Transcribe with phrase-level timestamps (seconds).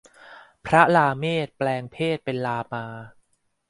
[0.65, 2.85] พระราเมศแปลงเพศเป็นรามา